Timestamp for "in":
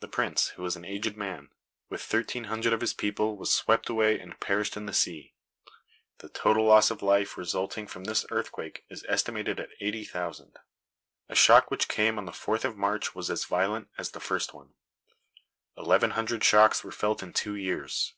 4.76-4.86, 17.22-17.32